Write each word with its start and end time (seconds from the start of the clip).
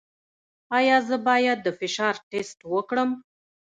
ایا 0.77 0.97
زه 1.07 1.15
باید 1.27 1.57
د 1.63 1.67
فشار 1.79 2.15
ټسټ 2.29 2.59
وکړم؟ 2.73 3.09